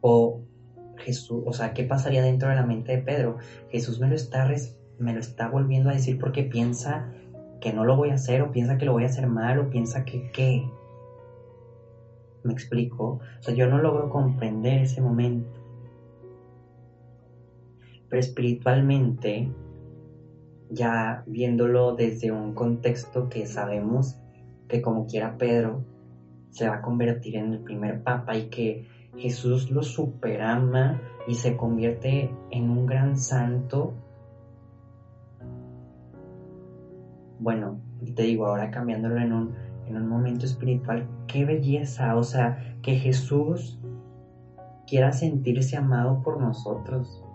O 0.00 0.42
Jesús, 0.98 1.42
o 1.46 1.52
sea, 1.52 1.72
¿qué 1.72 1.84
pasaría 1.84 2.22
dentro 2.22 2.48
de 2.48 2.54
la 2.54 2.64
mente 2.64 2.92
de 2.92 3.02
Pedro? 3.02 3.38
Jesús 3.70 3.98
me 3.98 4.08
lo 4.08 4.14
está, 4.14 4.48
me 4.98 5.12
lo 5.12 5.20
está 5.20 5.48
volviendo 5.48 5.90
a 5.90 5.94
decir 5.94 6.18
porque 6.18 6.42
piensa 6.42 7.12
que 7.60 7.72
no 7.72 7.84
lo 7.84 7.96
voy 7.96 8.10
a 8.10 8.14
hacer 8.14 8.42
o 8.42 8.52
piensa 8.52 8.78
que 8.78 8.84
lo 8.84 8.92
voy 8.92 9.04
a 9.04 9.06
hacer 9.06 9.26
mal 9.26 9.58
o 9.58 9.70
piensa 9.70 10.04
que 10.04 10.30
qué. 10.30 10.70
¿Me 12.44 12.52
explico? 12.52 13.20
O 13.38 13.42
sea, 13.42 13.54
yo 13.54 13.66
no 13.66 13.78
logro 13.78 14.08
comprender 14.10 14.82
ese 14.82 15.00
momento. 15.00 15.55
Pero 18.08 18.20
espiritualmente, 18.20 19.52
ya 20.70 21.24
viéndolo 21.26 21.94
desde 21.94 22.32
un 22.32 22.54
contexto 22.54 23.28
que 23.28 23.46
sabemos 23.46 24.18
que 24.68 24.82
como 24.82 25.06
quiera 25.06 25.38
Pedro 25.38 25.84
se 26.50 26.68
va 26.68 26.76
a 26.76 26.82
convertir 26.82 27.36
en 27.36 27.52
el 27.52 27.60
primer 27.60 28.02
papa 28.02 28.36
y 28.36 28.48
que 28.48 28.88
Jesús 29.16 29.70
lo 29.70 29.82
superama 29.82 31.00
y 31.26 31.34
se 31.34 31.56
convierte 31.56 32.30
en 32.50 32.70
un 32.70 32.86
gran 32.86 33.18
santo. 33.18 33.94
Bueno, 37.38 37.80
te 38.14 38.22
digo, 38.22 38.46
ahora 38.46 38.70
cambiándolo 38.70 39.20
en 39.20 39.32
un, 39.32 39.54
en 39.86 39.96
un 39.96 40.08
momento 40.08 40.46
espiritual, 40.46 41.06
qué 41.26 41.44
belleza, 41.44 42.16
o 42.16 42.22
sea, 42.22 42.78
que 42.82 42.94
Jesús 42.96 43.78
quiera 44.86 45.12
sentirse 45.12 45.76
amado 45.76 46.22
por 46.22 46.40
nosotros. 46.40 47.25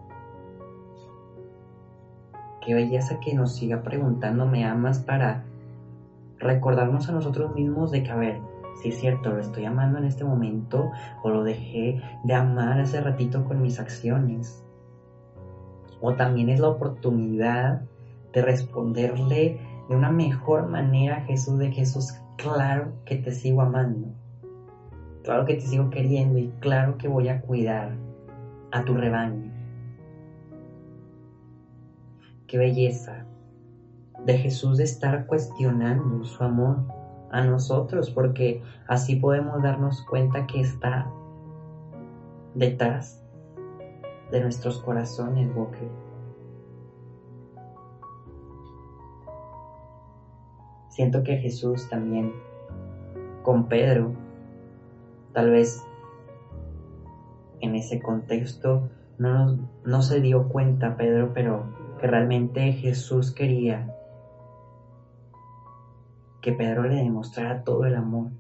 Qué 2.64 2.76
belleza 2.76 3.20
que 3.20 3.34
nos 3.34 3.56
siga 3.56 3.82
preguntando, 3.82 4.46
¿me 4.46 4.66
amas? 4.66 5.00
para 5.00 5.44
recordarnos 6.40 7.10
a 7.10 7.12
nosotros 7.12 7.54
mismos 7.56 7.92
de 7.92 8.04
que, 8.04 8.12
a 8.12 8.16
ver, 8.16 8.40
si 8.82 8.90
es 8.90 9.00
cierto, 9.00 9.32
lo 9.32 9.40
estoy 9.40 9.66
amando 9.66 9.98
en 9.98 10.06
este 10.06 10.24
momento 10.24 10.92
o 11.24 11.30
lo 11.30 11.44
dejé 11.44 12.02
de 12.24 12.34
amar 12.34 12.80
hace 12.80 13.02
ratito 13.02 13.44
con 13.46 13.62
mis 13.62 13.80
acciones. 13.80 14.64
O 16.02 16.14
también 16.16 16.50
es 16.50 16.60
la 16.60 16.70
oportunidad 16.70 17.82
de 18.34 18.42
responderle 18.42 19.60
de 19.90 19.96
una 19.96 20.10
mejor 20.10 20.68
manera 20.68 21.18
a 21.18 21.22
Jesús 21.22 21.60
de 21.60 21.72
Jesús, 21.72 22.14
claro 22.38 22.94
que 23.06 23.18
te 23.18 23.32
sigo 23.32 23.62
amando, 23.62 24.08
claro 25.24 25.46
que 25.46 25.56
te 25.56 25.62
sigo 25.62 25.90
queriendo 25.90 26.40
y 26.40 26.48
claro 26.60 26.98
que 26.98 27.08
voy 27.08 27.28
a 27.28 27.42
cuidar 27.42 27.92
a 28.72 28.84
tu 28.84 28.94
rebaño. 28.94 29.51
Qué 32.52 32.58
belleza 32.58 33.24
de 34.26 34.38
Jesús 34.38 34.78
de 34.78 34.84
estar 34.84 35.26
cuestionando 35.26 36.26
su 36.26 36.44
amor 36.44 36.80
a 37.32 37.46
nosotros, 37.46 38.12
porque 38.12 38.62
así 38.90 39.16
podemos 39.16 39.64
darnos 39.64 40.02
cuenta 40.02 40.48
que 40.48 40.60
está 40.60 41.10
detrás 42.54 43.24
de 44.32 44.42
nuestros 44.42 44.82
corazones. 44.82 45.50
Siento 50.90 51.24
que 51.24 51.38
Jesús 51.38 51.88
también 51.88 52.34
con 53.44 53.70
Pedro, 53.70 54.12
tal 55.32 55.52
vez 55.52 55.88
en 57.62 57.76
ese 57.76 58.02
contexto 58.02 58.90
no, 59.18 59.58
no 59.86 60.02
se 60.02 60.20
dio 60.20 60.50
cuenta 60.50 60.98
Pedro, 60.98 61.32
pero 61.34 61.80
que 62.02 62.08
realmente 62.08 62.74
Jesús 62.74 63.32
quería 63.32 63.96
que 66.42 66.52
Pedro 66.52 66.84
le 66.84 66.96
demostrara 66.96 67.64
todo 67.64 67.86
el 67.86 67.94
amor, 67.96 68.32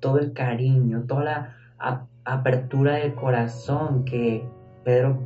todo 0.00 0.18
el 0.18 0.32
cariño, 0.32 1.04
toda 1.06 1.24
la 1.24 2.08
apertura 2.24 2.94
del 2.94 3.14
corazón 3.14 4.06
que 4.06 4.48
Pedro 4.84 5.18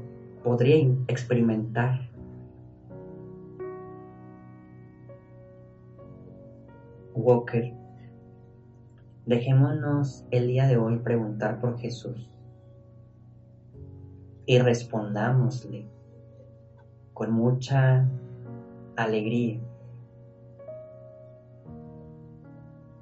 podría 0.42 0.92
experimentar. 1.06 2.00
Walker, 7.14 7.72
dejémonos 9.24 10.26
el 10.32 10.48
día 10.48 10.66
de 10.66 10.76
hoy 10.76 10.98
preguntar 10.98 11.60
por 11.60 11.78
Jesús 11.78 12.28
y 14.46 14.58
respondámosle 14.58 15.97
con 17.18 17.32
mucha 17.32 18.08
alegría 18.94 19.60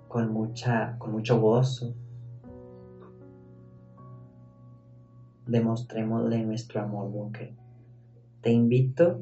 con, 0.09 0.33
mucha, 0.33 0.97
con 0.99 1.13
mucho 1.13 1.39
gozo. 1.39 1.95
Demostrémosle 5.47 6.43
nuestro 6.47 6.81
amor, 6.81 7.11
Walker. 7.13 7.53
Te 8.41 8.51
invito 8.51 9.21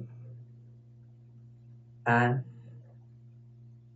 a 2.04 2.40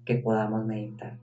que 0.05 0.17
podamos 0.17 0.67
meditar. 0.67 1.17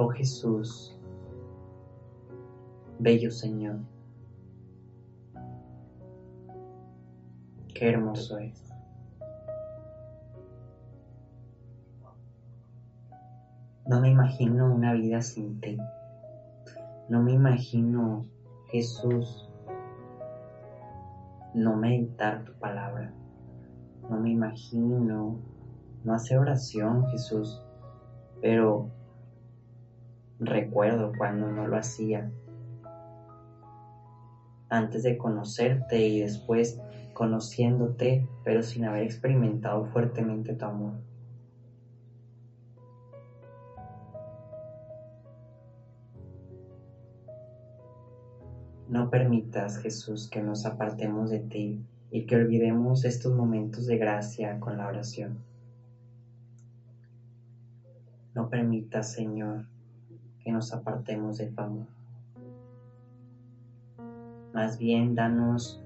Oh 0.00 0.10
Jesús, 0.10 0.96
bello 3.00 3.32
Señor, 3.32 3.80
qué 7.74 7.88
hermoso 7.88 8.38
es. 8.38 8.62
No 13.88 14.00
me 14.00 14.10
imagino 14.10 14.72
una 14.72 14.92
vida 14.92 15.20
sin 15.20 15.60
ti. 15.60 15.76
No 17.08 17.20
me 17.20 17.32
imagino, 17.32 18.24
Jesús, 18.68 19.50
no 21.54 21.76
meditar 21.76 22.44
tu 22.44 22.52
palabra. 22.60 23.12
No 24.08 24.20
me 24.20 24.30
imagino 24.30 25.40
no 26.04 26.14
hacer 26.14 26.38
oración, 26.38 27.04
Jesús. 27.08 27.60
Pero 28.40 28.92
recuerdo 30.38 31.12
cuando 31.16 31.50
no 31.50 31.66
lo 31.66 31.76
hacía. 31.76 32.30
Antes 34.68 35.02
de 35.02 35.16
conocerte 35.16 36.06
y 36.06 36.20
después 36.20 36.80
conociéndote, 37.14 38.28
pero 38.44 38.62
sin 38.62 38.84
haber 38.84 39.02
experimentado 39.02 39.86
fuertemente 39.86 40.54
tu 40.54 40.64
amor. 40.64 40.92
No 48.88 49.10
permitas, 49.10 49.78
Jesús, 49.78 50.30
que 50.30 50.42
nos 50.42 50.64
apartemos 50.64 51.28
de 51.28 51.40
ti 51.40 51.84
y 52.10 52.24
que 52.24 52.36
olvidemos 52.36 53.04
estos 53.04 53.34
momentos 53.34 53.86
de 53.86 53.98
gracia 53.98 54.58
con 54.60 54.78
la 54.78 54.86
oración. 54.86 55.38
No 58.34 58.48
permitas, 58.48 59.12
Señor, 59.12 59.66
que 60.48 60.52
nos 60.52 60.72
apartemos 60.72 61.36
de 61.36 61.48
tu. 61.48 61.86
Más 64.54 64.78
bien, 64.78 65.14
danos 65.14 65.84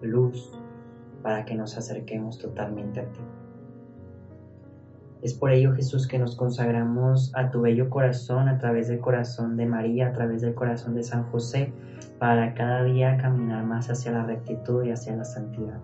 luz 0.00 0.58
para 1.22 1.44
que 1.44 1.54
nos 1.54 1.76
acerquemos 1.76 2.38
totalmente 2.38 3.00
a 3.00 3.12
ti. 3.12 3.20
Es 5.20 5.34
por 5.34 5.50
ello, 5.50 5.74
Jesús, 5.74 6.08
que 6.08 6.18
nos 6.18 6.36
consagramos 6.36 7.36
a 7.36 7.50
tu 7.50 7.60
bello 7.60 7.90
corazón, 7.90 8.48
a 8.48 8.56
través 8.56 8.88
del 8.88 9.00
corazón 9.00 9.58
de 9.58 9.66
María, 9.66 10.08
a 10.08 10.12
través 10.14 10.40
del 10.40 10.54
corazón 10.54 10.94
de 10.94 11.02
San 11.02 11.24
José, 11.24 11.70
para 12.18 12.54
cada 12.54 12.84
día 12.84 13.18
caminar 13.18 13.66
más 13.66 13.90
hacia 13.90 14.10
la 14.12 14.24
rectitud 14.24 14.84
y 14.84 14.90
hacia 14.90 15.14
la 15.14 15.26
santidad. 15.26 15.80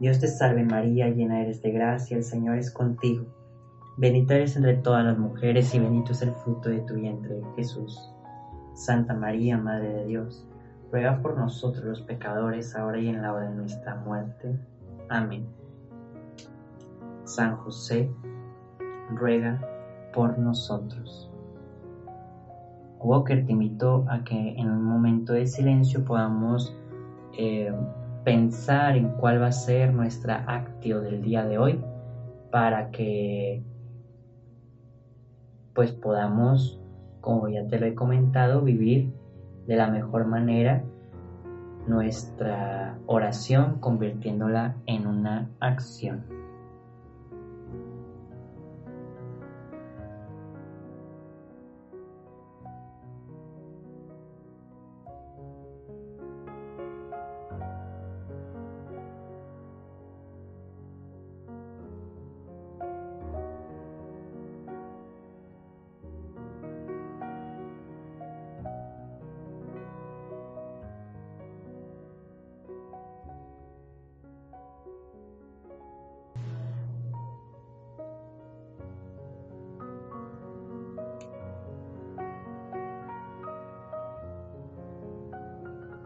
Dios 0.00 0.18
te 0.18 0.26
salve 0.26 0.64
María, 0.64 1.08
llena 1.08 1.40
eres 1.40 1.62
de 1.62 1.70
gracia, 1.70 2.16
el 2.16 2.24
Señor 2.24 2.58
es 2.58 2.72
contigo. 2.72 3.35
Bendita 3.98 4.34
eres 4.34 4.54
entre 4.56 4.74
todas 4.74 5.04
las 5.06 5.16
mujeres 5.16 5.74
y 5.74 5.80
bendito 5.80 6.12
es 6.12 6.20
el 6.20 6.32
fruto 6.32 6.68
de 6.68 6.80
tu 6.80 6.94
vientre, 6.94 7.40
Jesús. 7.56 8.12
Santa 8.74 9.14
María, 9.14 9.56
Madre 9.56 9.90
de 9.90 10.04
Dios, 10.04 10.46
ruega 10.92 11.22
por 11.22 11.38
nosotros 11.38 11.82
los 11.82 12.02
pecadores, 12.02 12.76
ahora 12.76 12.98
y 12.98 13.08
en 13.08 13.22
la 13.22 13.32
hora 13.32 13.48
de 13.48 13.56
nuestra 13.56 13.94
muerte. 13.96 14.54
Amén. 15.08 15.46
San 17.24 17.56
José, 17.56 18.10
ruega 19.14 19.60
por 20.12 20.38
nosotros. 20.38 21.30
Walker 22.98 23.46
te 23.46 23.52
invito 23.52 24.04
a 24.10 24.24
que 24.24 24.56
en 24.58 24.70
un 24.70 24.84
momento 24.84 25.32
de 25.32 25.46
silencio 25.46 26.04
podamos 26.04 26.76
eh, 27.38 27.72
pensar 28.24 28.96
en 28.96 29.08
cuál 29.12 29.40
va 29.40 29.46
a 29.46 29.52
ser 29.52 29.94
nuestra 29.94 30.44
actio 30.46 31.00
del 31.00 31.22
día 31.22 31.46
de 31.46 31.56
hoy 31.56 31.80
para 32.50 32.90
que 32.90 33.62
pues 35.76 35.92
podamos, 35.92 36.80
como 37.20 37.48
ya 37.48 37.68
te 37.68 37.78
lo 37.78 37.84
he 37.84 37.94
comentado, 37.94 38.62
vivir 38.62 39.12
de 39.66 39.76
la 39.76 39.88
mejor 39.88 40.26
manera 40.26 40.82
nuestra 41.86 42.98
oración 43.06 43.78
convirtiéndola 43.78 44.76
en 44.86 45.06
una 45.06 45.50
acción. 45.60 46.35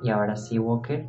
Y 0.02 0.10
ahora 0.10 0.36
sí, 0.36 0.58
Walker, 0.58 1.08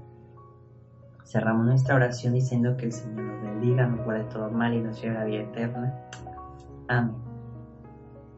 cerramos 1.24 1.66
nuestra 1.66 1.96
oración 1.96 2.34
diciendo 2.34 2.76
que 2.78 2.86
el 2.86 2.92
Señor 2.92 3.22
nos 3.22 3.42
bendiga, 3.42 3.88
nos 3.88 4.04
guarde 4.04 4.26
todo 4.26 4.50
mal 4.52 4.74
y 4.74 4.82
nos 4.82 5.02
lleve 5.02 5.16
a 5.16 5.20
la 5.20 5.26
vida 5.26 5.42
eterna. 5.44 6.10
Amén. 6.88 7.16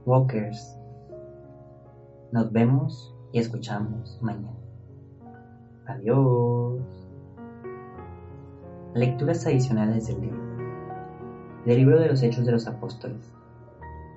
Walkers, 0.05 0.77
nos 2.31 2.51
vemos 2.51 3.15
y 3.31 3.39
escuchamos 3.39 4.19
mañana. 4.21 4.57
Adiós. 5.87 6.81
Lecturas 8.93 9.45
adicionales 9.47 10.07
del 10.07 10.21
libro. 10.21 10.43
Del 11.65 11.77
libro 11.77 11.99
de 11.99 12.09
los 12.09 12.21
Hechos 12.21 12.45
de 12.45 12.51
los 12.51 12.67
Apóstoles. 12.67 13.33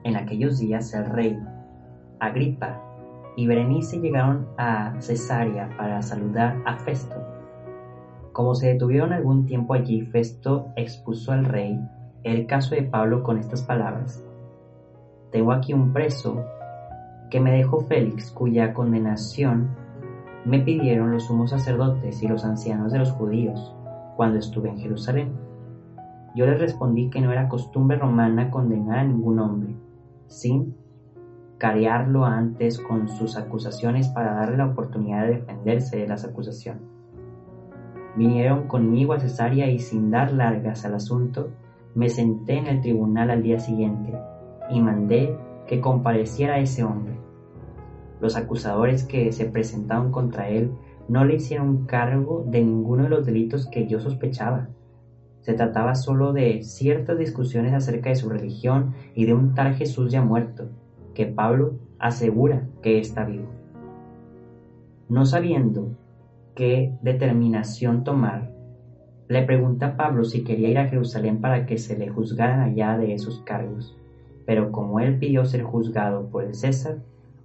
En 0.04 0.16
aquellos 0.16 0.58
días 0.58 0.92
el 0.92 1.06
rey 1.06 1.38
Agripa 2.20 2.82
y 3.36 3.46
Berenice 3.46 4.00
llegaron 4.00 4.48
a 4.56 4.94
Cesarea 5.00 5.68
para 5.76 6.02
saludar 6.02 6.60
a 6.64 6.76
Festo. 6.78 7.16
Como 8.32 8.54
se 8.54 8.68
detuvieron 8.68 9.12
algún 9.12 9.46
tiempo 9.46 9.74
allí, 9.74 10.02
Festo 10.02 10.68
expuso 10.76 11.32
al 11.32 11.44
rey 11.44 11.78
el 12.24 12.46
caso 12.46 12.74
de 12.74 12.82
Pablo 12.82 13.22
con 13.22 13.38
estas 13.38 13.62
palabras. 13.62 14.24
Tengo 15.30 15.52
aquí 15.52 15.74
un 15.74 15.92
preso 15.92 16.44
que 17.30 17.40
me 17.40 17.52
dejó 17.52 17.80
Félix, 17.80 18.30
cuya 18.30 18.72
condenación 18.72 19.68
me 20.44 20.60
pidieron 20.60 21.12
los 21.12 21.24
sumos 21.24 21.50
sacerdotes 21.50 22.22
y 22.22 22.28
los 22.28 22.44
ancianos 22.44 22.92
de 22.92 23.00
los 23.00 23.12
judíos 23.12 23.74
cuando 24.16 24.38
estuve 24.38 24.70
en 24.70 24.78
Jerusalén. 24.78 25.32
Yo 26.34 26.46
les 26.46 26.60
respondí 26.60 27.10
que 27.10 27.20
no 27.20 27.32
era 27.32 27.48
costumbre 27.48 27.98
romana 27.98 28.50
condenar 28.50 29.00
a 29.00 29.04
ningún 29.04 29.38
hombre, 29.40 29.74
sin 30.26 30.74
carearlo 31.58 32.24
antes 32.24 32.78
con 32.78 33.08
sus 33.08 33.36
acusaciones 33.36 34.08
para 34.08 34.34
darle 34.34 34.58
la 34.58 34.66
oportunidad 34.66 35.26
de 35.26 35.34
defenderse 35.34 35.96
de 35.96 36.08
las 36.08 36.24
acusaciones. 36.24 36.82
Vinieron 38.16 38.66
conmigo 38.66 39.12
a 39.12 39.20
Cesarea 39.20 39.70
y 39.70 39.78
sin 39.78 40.10
dar 40.10 40.32
largas 40.32 40.84
al 40.84 40.94
asunto, 40.94 41.50
me 41.94 42.08
senté 42.08 42.58
en 42.58 42.66
el 42.66 42.80
tribunal 42.80 43.30
al 43.30 43.42
día 43.42 43.58
siguiente 43.58 44.12
y 44.70 44.80
mandé 44.80 45.36
que 45.66 45.80
compareciera 45.80 46.58
ese 46.58 46.84
hombre. 46.84 47.18
Los 48.20 48.36
acusadores 48.36 49.04
que 49.04 49.32
se 49.32 49.46
presentaron 49.46 50.10
contra 50.10 50.48
él 50.48 50.72
no 51.08 51.24
le 51.24 51.36
hicieron 51.36 51.86
cargo 51.86 52.44
de 52.46 52.62
ninguno 52.62 53.04
de 53.04 53.10
los 53.10 53.24
delitos 53.24 53.66
que 53.66 53.86
yo 53.86 54.00
sospechaba. 54.00 54.68
Se 55.40 55.54
trataba 55.54 55.94
solo 55.94 56.32
de 56.32 56.62
ciertas 56.62 57.18
discusiones 57.18 57.72
acerca 57.72 58.08
de 58.08 58.16
su 58.16 58.28
religión 58.28 58.94
y 59.14 59.26
de 59.26 59.34
un 59.34 59.54
tal 59.54 59.74
Jesús 59.74 60.10
ya 60.10 60.22
muerto, 60.22 60.68
que 61.16 61.24
Pablo 61.24 61.78
asegura 61.98 62.68
que 62.82 62.98
está 62.98 63.24
vivo. 63.24 63.48
No 65.08 65.24
sabiendo 65.24 65.96
qué 66.54 66.92
determinación 67.00 68.04
tomar, 68.04 68.52
le 69.26 69.42
pregunta 69.42 69.86
a 69.86 69.96
Pablo 69.96 70.24
si 70.24 70.44
quería 70.44 70.68
ir 70.68 70.78
a 70.78 70.88
Jerusalén 70.88 71.40
para 71.40 71.64
que 71.64 71.78
se 71.78 71.96
le 71.96 72.10
juzgaran 72.10 72.60
allá 72.60 72.98
de 72.98 73.14
esos 73.14 73.40
cargos, 73.40 73.96
pero 74.44 74.70
como 74.70 75.00
él 75.00 75.18
pidió 75.18 75.46
ser 75.46 75.62
juzgado 75.62 76.28
por 76.28 76.44
el 76.44 76.54
César, 76.54 76.98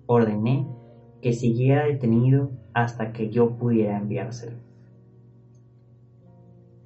ordené 0.05 0.67
que 1.21 1.31
siguiera 1.31 1.85
detenido 1.85 2.51
hasta 2.73 3.13
que 3.13 3.29
yo 3.29 3.51
pudiera 3.51 3.97
enviárselo. 3.97 4.57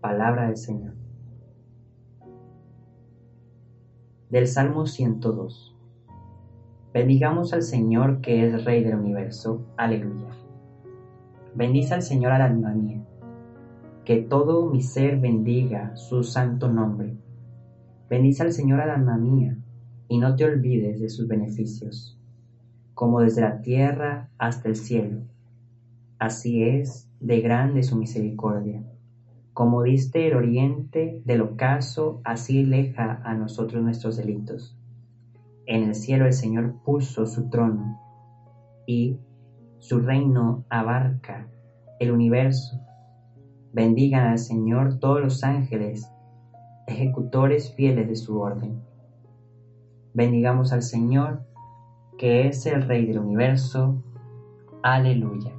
Palabra 0.02 0.46
del 0.46 0.58
Señor. 0.58 0.94
Del 4.30 4.48
Salmo 4.48 4.86
102. 4.86 5.75
Bendigamos 6.96 7.52
al 7.52 7.62
Señor 7.62 8.22
que 8.22 8.48
es 8.48 8.64
Rey 8.64 8.82
del 8.82 8.96
universo. 8.96 9.66
Aleluya. 9.76 10.30
Bendice 11.54 11.94
al 11.94 12.02
Señor 12.02 12.32
al 12.32 12.42
alma 12.42 12.74
mía. 12.74 13.04
Que 14.06 14.22
todo 14.22 14.70
mi 14.72 14.82
ser 14.82 15.20
bendiga 15.20 15.94
su 15.98 16.24
santo 16.24 16.72
nombre. 16.72 17.18
Bendice 18.10 18.44
al 18.44 18.54
Señor 18.54 18.80
al 18.80 18.92
alma 18.92 19.18
mía. 19.18 19.58
y 20.08 20.20
no 20.20 20.38
te 20.38 20.46
olvides 20.46 21.02
de 21.02 21.10
sus 21.10 21.28
beneficios, 21.28 22.18
como 22.94 23.20
desde 23.20 23.42
la 23.42 23.62
tierra 23.62 24.30
hasta 24.38 24.70
el 24.70 24.78
cielo. 24.78 25.20
Así 26.18 26.64
es 26.64 27.10
de 27.20 27.42
grande 27.42 27.84
su 27.84 27.98
misericordia. 27.98 28.86
Como 29.52 29.84
diste 29.84 30.28
el 30.28 30.36
oriente 30.38 31.22
del 31.26 31.42
ocaso, 31.42 32.22
así 32.24 32.64
leja 32.64 33.20
a 33.26 33.34
nosotros 33.34 33.84
nuestros 33.84 34.16
delitos. 34.16 34.75
En 35.68 35.84
el 35.84 35.96
cielo 35.96 36.26
el 36.26 36.34
Señor 36.34 36.76
puso 36.84 37.26
su 37.26 37.50
trono 37.50 38.00
y 38.86 39.18
su 39.80 40.00
reino 40.00 40.64
abarca 40.70 41.48
el 42.00 42.12
universo. 42.12 42.80
Bendigan 43.74 44.28
al 44.28 44.38
Señor 44.38 45.00
todos 45.00 45.22
los 45.22 45.44
ángeles, 45.44 46.12
ejecutores 46.86 47.74
fieles 47.74 48.08
de 48.08 48.16
su 48.16 48.40
orden. 48.40 48.80
Bendigamos 50.14 50.72
al 50.72 50.84
Señor, 50.84 51.42
que 52.20 52.48
es 52.48 52.66
el 52.68 52.84
Rey 52.84 53.08
del 53.08 53.20
universo. 53.20 54.04
Aleluya. 54.84 55.55